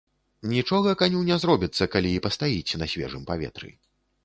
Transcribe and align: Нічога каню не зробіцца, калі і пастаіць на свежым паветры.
Нічога 0.53 0.93
каню 1.01 1.21
не 1.27 1.37
зробіцца, 1.43 1.83
калі 1.97 2.09
і 2.15 2.23
пастаіць 2.29 2.77
на 2.83 2.91
свежым 2.97 3.31
паветры. 3.31 3.73